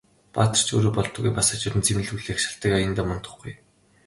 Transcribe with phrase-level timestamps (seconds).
[0.35, 3.53] Баатар ч өөрөө болдоггүй, бас хажууд нь зэмлэл хүлээх шалтаг аяндаа мундахгүй.